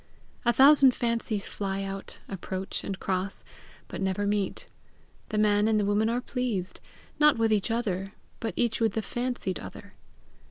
A 0.45 0.51
thousand 0.51 0.95
fancies 0.95 1.47
fly 1.47 1.83
out, 1.83 2.21
approach, 2.27 2.83
and 2.83 2.99
cross, 2.99 3.43
but 3.87 4.01
never 4.01 4.25
meet; 4.25 4.67
the 5.29 5.37
man 5.37 5.67
and 5.67 5.79
the 5.79 5.85
woman 5.85 6.09
are 6.09 6.21
pleased, 6.21 6.81
not 7.19 7.37
with 7.37 7.53
each 7.53 7.69
other, 7.69 8.13
but 8.39 8.55
each 8.57 8.81
with 8.81 8.93
the 8.93 9.03
fancied 9.03 9.59
other. 9.59 9.93